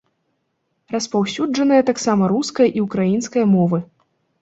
Распаўсюджаныя 0.95 1.87
таксама 1.91 2.33
руская 2.35 2.69
і 2.81 2.87
украінская 2.89 3.45
мовы. 3.57 3.87